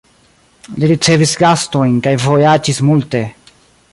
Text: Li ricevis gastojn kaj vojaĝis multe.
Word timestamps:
Li 0.83 0.89
ricevis 0.91 1.33
gastojn 1.43 2.01
kaj 2.09 2.15
vojaĝis 2.25 2.83
multe. 2.91 3.25